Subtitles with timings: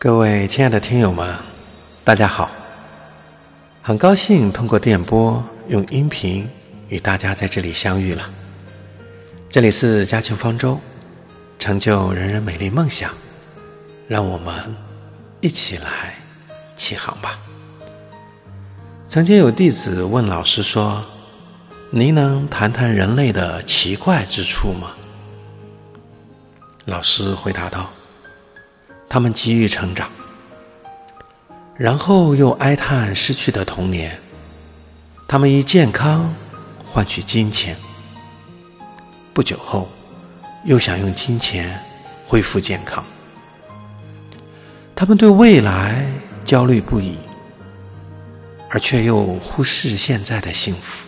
[0.00, 1.34] 各位亲爱的听友们，
[2.04, 2.48] 大家好！
[3.82, 6.48] 很高兴通过电波用音频
[6.88, 8.30] 与大家在这里相遇了。
[9.48, 10.78] 这里是嘉庆方舟，
[11.58, 13.10] 成就人人美丽梦想，
[14.06, 14.54] 让我们
[15.40, 16.14] 一起来
[16.76, 17.36] 起航吧。
[19.08, 21.04] 曾经有弟子问老师说
[21.90, 24.92] ：“您能谈谈人类的奇怪之处吗？”
[26.86, 27.90] 老师回答道。
[29.08, 30.10] 他们急于成长，
[31.76, 34.18] 然后又哀叹失去的童年。
[35.26, 36.34] 他们以健康
[36.84, 37.76] 换取金钱，
[39.32, 39.88] 不久后
[40.64, 41.82] 又想用金钱
[42.26, 43.04] 恢复健康。
[44.94, 46.04] 他们对未来
[46.44, 47.16] 焦虑不已，
[48.68, 51.06] 而却又忽视现在的幸福。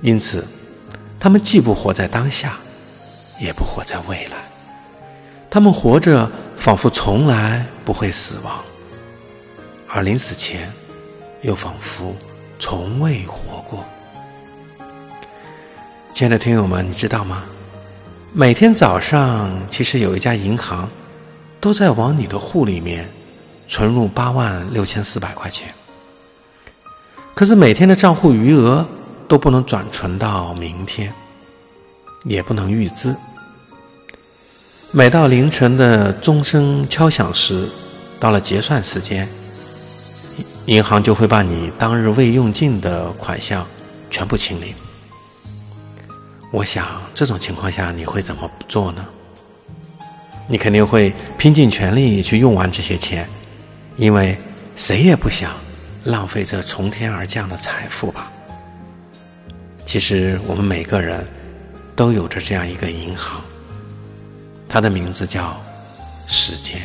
[0.00, 0.46] 因此，
[1.18, 2.58] 他们既不活在当下，
[3.40, 4.51] 也不活在未来。
[5.52, 8.54] 他们活着，仿佛从来不会死亡；
[9.86, 10.72] 而临死前，
[11.42, 12.16] 又仿佛
[12.58, 13.84] 从未活过。
[16.14, 17.42] 亲爱的听友们，你知道吗？
[18.32, 20.88] 每天早上，其实有一家银行
[21.60, 23.06] 都在往你的户里面
[23.68, 25.74] 存入八万六千四百块钱。
[27.34, 28.86] 可是每天的账户余额
[29.28, 31.12] 都不能转存到明天，
[32.24, 33.14] 也不能预支。
[34.94, 37.66] 每到凌晨的钟声敲响时，
[38.20, 39.26] 到了结算时间，
[40.66, 43.66] 银行就会把你当日未用尽的款项
[44.10, 44.74] 全部清零。
[46.50, 49.02] 我想这种情况下你会怎么做呢？
[50.46, 53.26] 你肯定会拼尽全力去用完这些钱，
[53.96, 54.36] 因为
[54.76, 55.52] 谁也不想
[56.04, 58.30] 浪费这从天而降的财富吧。
[59.86, 61.26] 其实我们每个人
[61.96, 63.42] 都有着这样一个银行。
[64.72, 65.54] 它的名字叫
[66.26, 66.80] 时间。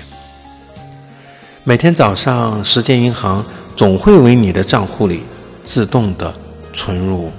[1.64, 3.46] 每天早上，时间银行
[3.78, 5.24] 总会为你的账户里
[5.64, 6.36] 自动的
[6.74, 7.32] 存入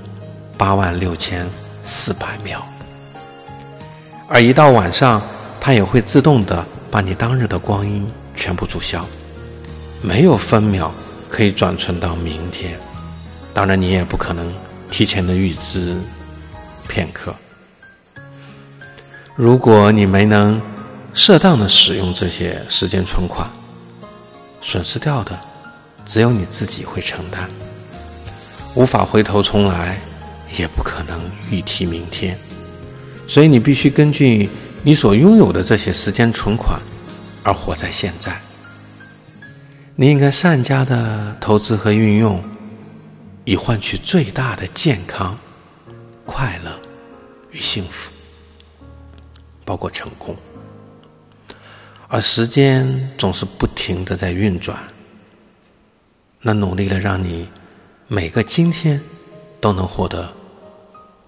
[0.57, 1.47] 八万六千
[1.85, 2.63] 四百秒，
[4.27, 5.21] 而一到晚上，
[5.61, 9.05] 它也会自动的把你当日的光阴全部注销，
[10.01, 10.91] 没有分秒
[11.29, 12.81] 可以转存到明天。
[13.53, 14.51] 当然，你也不可能
[14.91, 15.95] 提前的预支
[16.89, 17.35] 片刻。
[19.39, 20.61] 如果你没能
[21.15, 23.49] 适当的使用这些时间存款，
[24.61, 25.39] 损失掉的
[26.05, 27.49] 只有你自己会承担，
[28.75, 30.01] 无法回头重来，
[30.59, 31.21] 也不可能
[31.53, 32.37] 预提明天。
[33.29, 34.51] 所以你必须根据
[34.83, 36.81] 你所拥有的这些时间存款
[37.45, 38.37] 而活在现在。
[39.95, 42.43] 你应该善加的投资和运用，
[43.45, 45.39] 以换取最大的健康、
[46.27, 46.73] 快乐
[47.53, 48.11] 与幸福。
[49.69, 50.35] 包括成功，
[52.09, 54.79] 而时间总是不停的在运转，
[56.41, 57.47] 那努力的让你
[58.07, 58.99] 每个今天
[59.61, 60.33] 都能获得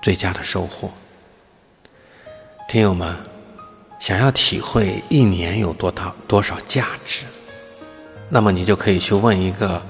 [0.00, 0.90] 最佳的收获。
[2.66, 3.14] 听友们，
[4.00, 7.26] 想要体会一年有多大多少价值，
[8.30, 9.82] 那么你就可以去问一个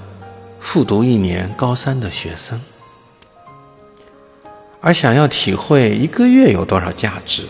[0.59, 2.59] 复读一年高三的学生；
[4.81, 7.47] 而想要体会一个月有多少价值，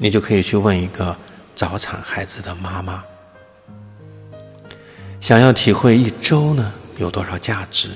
[0.00, 1.14] 你就可以去问一个
[1.54, 3.02] 早产孩子的妈妈，
[5.20, 7.90] 想要体会一周呢有多少价值，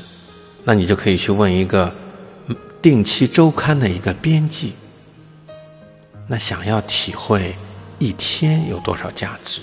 [0.64, 1.94] 那你就可以去问一个
[2.82, 4.74] 定期周刊的一个编辑。
[6.28, 7.54] 那想要体会
[8.00, 9.60] 一天有多少价值，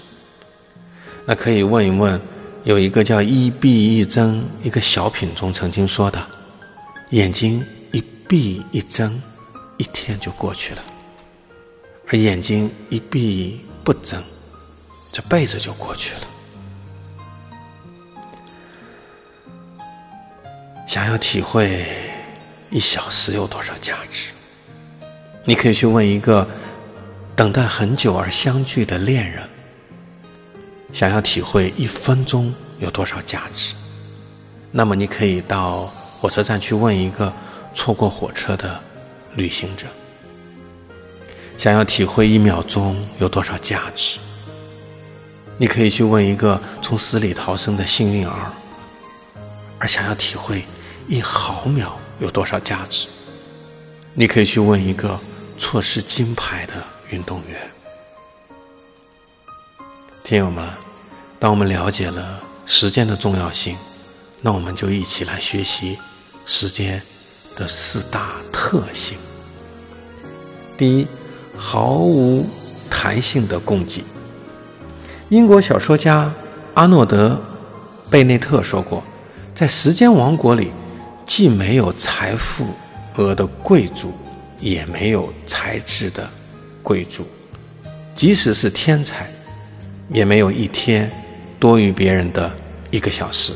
[1.25, 2.19] 那可以问一问
[2.63, 6.25] 有一个叫一闭一睁一个小品中曾经说的：
[7.09, 9.21] 眼睛一闭一睁，
[9.77, 10.83] 一天就过去了。
[12.11, 14.21] 而眼睛一闭不睁，
[15.11, 16.21] 这辈子就过去了。
[20.87, 21.85] 想要体会
[22.71, 24.31] 一小时有多少价值，
[25.45, 26.47] 你可以去问一个
[27.35, 29.47] 等待很久而相聚的恋人。
[30.91, 33.75] 想要体会一分钟有多少价值，
[34.71, 35.85] 那么你可以到
[36.19, 37.31] 火车站去问一个
[37.75, 38.81] 错过火车的
[39.35, 39.85] 旅行者。
[41.59, 44.17] 想要体会一秒钟有多少价值，
[45.57, 48.53] 你可以去问一个从死里逃生的幸运儿；
[49.77, 50.63] 而想要体会
[51.09, 53.09] 一毫秒有多少价值，
[54.13, 55.19] 你可以去问一个
[55.57, 56.75] 错失金牌的
[57.09, 57.69] 运动员。
[60.23, 60.65] 听友们，
[61.41, 63.77] 当我们了解了时间的重要性，
[64.39, 65.99] 那我们就一起来学习
[66.45, 67.01] 时间
[67.53, 69.17] 的四大特性。
[70.77, 71.05] 第一。
[71.61, 72.47] 毫无
[72.89, 74.01] 弹性的供给。
[75.27, 76.33] 英国小说家
[76.73, 77.39] 阿诺德·
[78.09, 79.03] 贝内特说过，
[79.53, 80.71] 在时间王国里，
[81.27, 82.65] 既没有财富
[83.17, 84.13] 额的贵族，
[84.59, 86.27] 也没有才智的
[86.81, 87.27] 贵族，
[88.15, 89.29] 即使是天才，
[90.09, 91.11] 也没有一天
[91.59, 92.51] 多于别人的
[92.89, 93.53] 一个小时，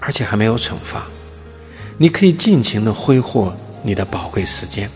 [0.00, 1.06] 而且还没有惩罚。
[1.96, 4.90] 你可以尽情的挥霍你的宝贵时间，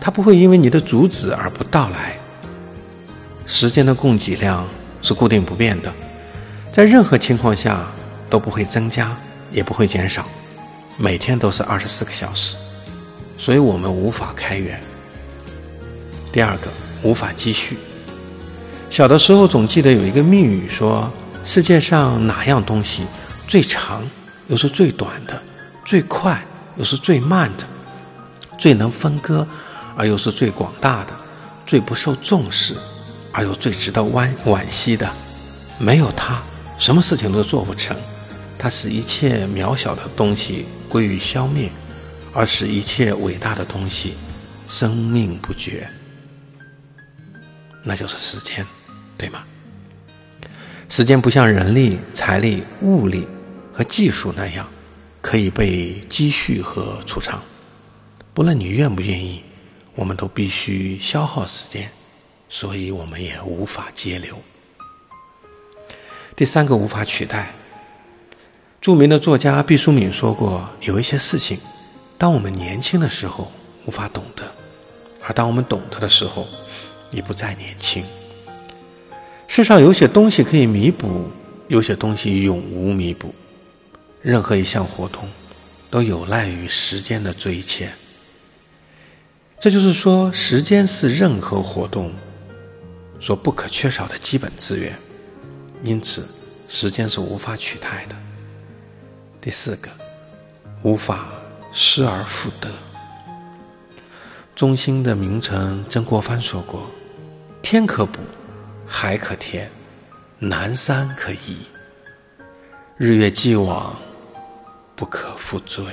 [0.00, 2.18] 它不会因为你的阻止而不到来。
[3.46, 4.66] 时间的供给量
[5.00, 5.92] 是固定不变的，
[6.72, 7.86] 在任何情况下
[8.28, 9.16] 都不会增加，
[9.50, 10.26] 也不会减少，
[10.96, 12.56] 每天都是二十四个小时，
[13.38, 14.80] 所以我们无法开源。
[16.30, 16.70] 第二个，
[17.02, 17.78] 无法积蓄。
[18.90, 21.10] 小的时候总记得有一个密语说：
[21.44, 23.06] 世界上哪样东西
[23.46, 24.02] 最长
[24.48, 25.42] 又是最短的？
[25.84, 26.42] 最快
[26.76, 27.64] 又是最慢的，
[28.58, 29.46] 最能分割
[29.98, 31.12] 而又是最广大的，
[31.66, 32.76] 最不受重视
[33.32, 35.10] 而又最值得惋惋惜的，
[35.76, 36.40] 没有它，
[36.78, 37.96] 什么事情都做不成。
[38.56, 41.68] 它使一切渺小的东西归于消灭，
[42.32, 44.14] 而使一切伟大的东西
[44.68, 45.90] 生命不绝。
[47.82, 48.64] 那就是时间，
[49.16, 49.42] 对吗？
[50.88, 53.26] 时间不像人力、财力、物力
[53.72, 54.64] 和技术那样。
[55.20, 57.42] 可以被积蓄和储藏，
[58.32, 59.42] 不论你愿不愿意，
[59.98, 61.90] 我们都必须消耗时间，
[62.48, 64.40] 所以我们也无法节流。
[66.36, 67.52] 第三个无法取代。
[68.80, 71.58] 著名的作家毕淑敏说过：“有一些事情，
[72.16, 73.50] 当我们年轻的时候
[73.86, 74.44] 无法懂得，
[75.20, 76.46] 而当我们懂得的时候，
[77.10, 78.04] 已不再年轻。
[79.48, 81.28] 世上有些东西可以弥补，
[81.66, 83.34] 有些东西永无弥补。”
[84.22, 85.28] 任何一项活动，
[85.90, 87.92] 都有赖于时间的追牵。
[89.60, 92.12] 这就是说，时间是任何活动
[93.18, 94.96] 所不可缺少的基本资源，
[95.82, 96.26] 因此，
[96.68, 98.14] 时间是无法取代的。
[99.40, 99.90] 第四个，
[100.82, 101.26] 无法
[101.72, 102.70] 失而复得。
[104.54, 106.88] 中兴的名臣曾国藩说过
[107.60, 108.20] ：“天可补，
[108.86, 109.68] 海可填，
[110.38, 111.58] 南山可移，
[112.96, 113.96] 日月既往。”
[114.94, 115.84] 不可复追。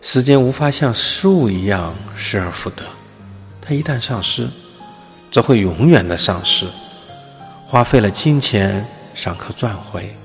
[0.00, 2.82] 时间无法像事物一样失而复得，
[3.60, 4.48] 它一旦丧失，
[5.32, 6.66] 则会永远的丧失。
[7.66, 10.16] 花费了金钱尚可赚回，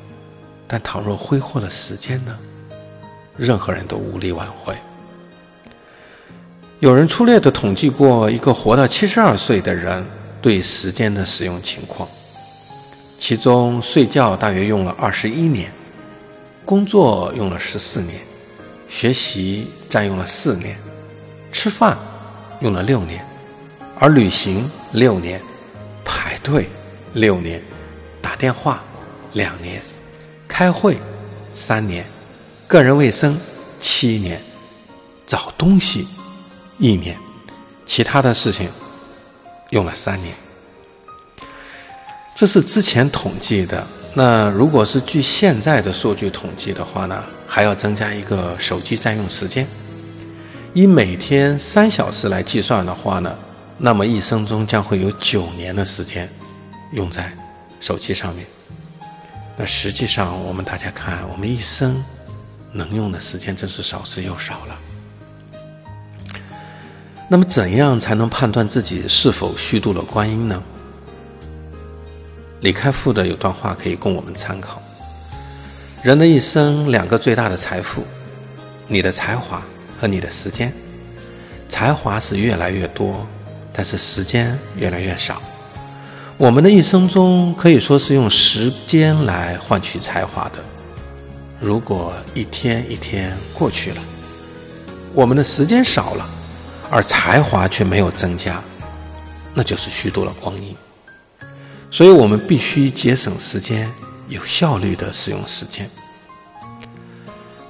[0.68, 2.38] 但倘若挥霍了时间呢？
[3.36, 4.76] 任何人都无力挽回。
[6.80, 10.06] 有人粗略的统计过一个活到七十二岁的人
[10.42, 12.08] 对时间的使用情况，
[13.20, 15.74] 其中睡觉大约用了二十一年。
[16.64, 18.22] 工作用了十四年，
[18.94, 20.78] 学习占用了四年，
[21.52, 21.98] 吃饭
[22.62, 23.28] 用了六年，
[24.00, 25.42] 而旅行六年，
[26.06, 26.70] 排队
[27.12, 27.60] 六年，
[28.22, 28.84] 打电话
[29.34, 29.82] 两年，
[30.48, 30.96] 开会
[31.56, 32.06] 三年，
[32.68, 33.36] 个人卫生
[33.82, 34.40] 七年，
[35.26, 36.08] 找东西
[36.78, 37.18] 一年，
[37.88, 38.70] 其他的事情
[39.72, 40.36] 用了三年。
[42.36, 43.86] 这是之前统计的。
[44.14, 49.68] 那如果是据现在的数据统计的话呢，还要增加一个手机占用时间。
[50.74, 53.38] 以每天三小时来计算的话呢，
[53.78, 56.28] 那么一生中将会有九年的时间
[56.94, 57.32] 用在
[57.80, 58.46] 手机上面。
[59.56, 62.04] 那实际上，我们大家看，我们一生
[62.72, 64.80] 能用的时间真是少之又少了。
[67.30, 70.64] 那么，怎样才能判断自己是否虚度了光阴呢？
[72.62, 74.82] 李开复的有段话可以供我们参考：
[76.04, 78.04] 人的一生，两个最大的财富，
[78.90, 79.64] 你的才华
[79.98, 80.70] 和你的时间。
[81.70, 83.26] 才华是越来越多，
[83.72, 85.42] 但是时间越来越少。
[86.36, 90.60] 我们的一生中可以说是用时间来换取才华的。
[91.62, 94.02] 如果一天一天过去了，
[95.14, 96.30] 我们的时间少了，
[96.92, 98.62] 而才华却没有增加，
[99.54, 100.76] 那就是虚度了光阴。
[101.90, 103.90] 所以我们必须节省时间，
[104.28, 105.90] 有效率的使用时间。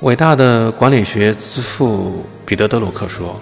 [0.02, 3.40] 伟大的管理学之父彼得·德鲁克说：“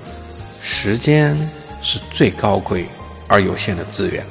[0.61, 1.35] 时间
[1.81, 2.87] 是最高贵
[3.27, 4.25] 而有限的资源，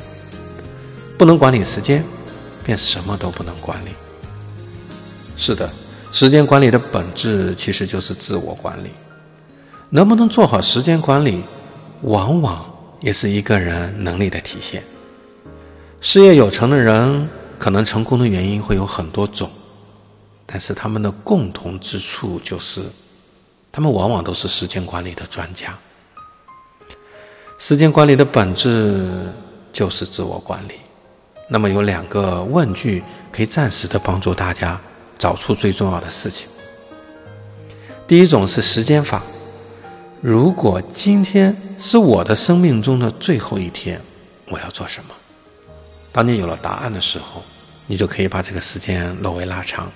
[1.18, 2.04] 不能管理时间，
[2.62, 3.90] 便什么都不能管理。”
[5.36, 5.68] 是的，
[6.12, 8.90] 时间管理的本质其实就是自我管理。
[9.88, 11.42] 能不能做好时间管理，
[12.02, 12.64] 往往
[13.00, 14.84] 也是一个人能力的体现。
[16.00, 17.28] 事业有成的人，
[17.60, 19.50] 可能成功的原因会有很多种，
[20.46, 22.82] 但是他们的共同之处就是，
[23.70, 25.78] 他们往往都是时间管理的专家。
[27.58, 29.30] 时间管理的本质
[29.74, 30.76] 就是自我管理，
[31.48, 34.80] 那么有两个问句可以暂时的帮助大家
[35.18, 36.48] 找出最重要的事情。
[38.08, 39.22] 第一种是时间法，
[40.22, 44.00] 如果今天是我的生命中的最后一天，
[44.48, 45.14] 我要做什么？
[46.12, 47.42] 当你有了答案的时候，
[47.86, 49.90] 你就可以把这个时间略微拉长，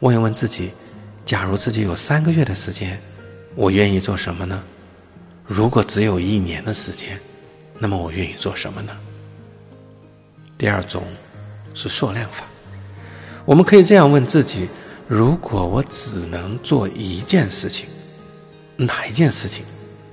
[0.00, 0.72] 问一问自己：
[1.26, 3.00] 假如自己有三个月的时间，
[3.54, 4.62] 我愿意做什么呢？
[5.44, 7.18] 如果只有一年的时间，
[7.78, 8.96] 那么我愿意做什么呢？
[10.56, 11.04] 第二种
[11.74, 12.44] 是缩量法，
[13.44, 14.68] 我们可以这样问自己：
[15.08, 17.88] 如果我只能做一件事情，
[18.76, 19.64] 哪一件事情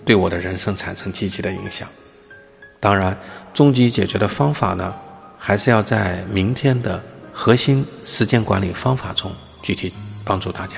[0.03, 1.87] 对我的人生产生积极的影响？
[2.79, 3.15] 当然，
[3.53, 4.95] 终极解决的方法呢，
[5.39, 9.31] 还是要在明天的核心时间管理方法中
[9.63, 9.91] 具体
[10.23, 10.75] 帮助大家。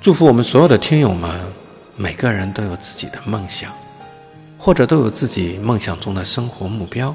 [0.00, 1.30] 祝福我们所有的听友们，
[1.94, 3.70] 每个人都有自己的梦想，
[4.56, 7.14] 或者都有自己梦想中的生活目标。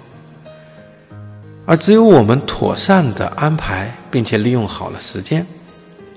[1.66, 5.46] 而只有我们妥善的安排，并且利用好了时间，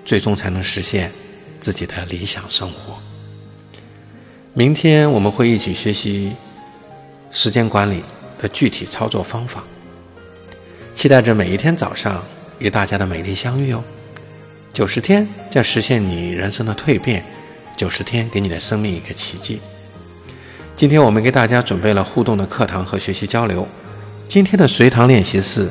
[0.05, 1.11] 最终才能实现
[1.61, 2.99] 自己的理想生活。
[4.53, 6.35] 明天我们会一起学习
[7.31, 8.03] 时间管理
[8.39, 9.63] 的具体操作方法，
[10.97, 12.25] 期待着每一天早上
[12.59, 13.85] 与大家的美丽相遇哦。
[14.73, 17.23] 九十天将实现你人生的蜕变，
[17.77, 19.61] 九十天给你的生命一个奇迹。
[20.75, 23.69] 今天我们给大家准备了互动的课堂和学习交流。
[24.27, 25.71] 今天的随堂练习是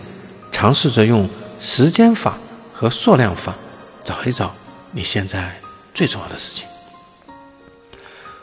[0.51, 1.27] 尝试着用
[1.59, 2.37] 时间法
[2.71, 3.55] 和数量法
[4.03, 4.53] 找一找
[4.91, 5.55] 你现在
[5.91, 6.67] 最重要的事情。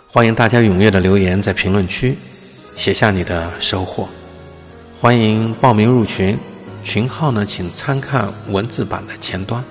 [0.09, 2.19] 欢迎大家踊跃的留言在评论区
[2.77, 4.09] 写下你的收获。
[5.01, 6.37] 欢迎报名入群，
[6.83, 9.63] 群号呢请参看文字版的前端。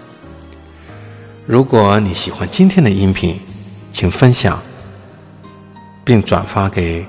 [1.46, 3.40] 如果你喜欢今天的音频，
[3.92, 4.62] 请分享
[6.04, 7.06] 并转发给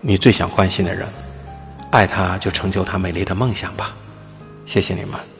[0.00, 1.08] 你最想关心的人。
[1.90, 3.96] 爱他，就成就他美丽的梦想吧。
[4.66, 5.35] 谢谢你们。